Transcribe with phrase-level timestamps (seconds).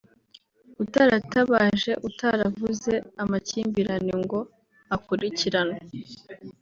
[0.83, 4.39] utaratabaje utaravuze amakimbirane ngo
[4.95, 5.79] akurikiranwe